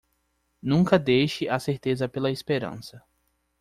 Nunca 0.63 0.97
deixe 0.97 1.47
a 1.47 1.59
certeza 1.59 2.09
pela 2.09 2.31
esperança 2.31 3.03